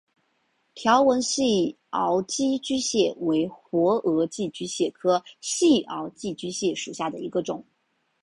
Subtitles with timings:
[0.73, 7.63] 条纹细螯寄居蟹为活额寄居蟹科细螯寄居蟹属下的一个种。